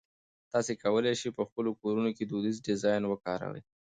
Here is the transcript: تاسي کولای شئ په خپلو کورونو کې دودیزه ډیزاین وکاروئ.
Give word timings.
تاسي 0.51 0.73
کولای 0.83 1.13
شئ 1.21 1.29
په 1.37 1.43
خپلو 1.49 1.71
کورونو 1.81 2.09
کې 2.17 2.23
دودیزه 2.25 2.65
ډیزاین 2.67 3.03
وکاروئ. 3.07 3.61